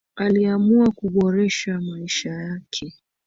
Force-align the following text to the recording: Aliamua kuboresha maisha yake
Aliamua 0.15 0.91
kuboresha 0.91 1.81
maisha 1.81 2.29
yake 2.29 2.93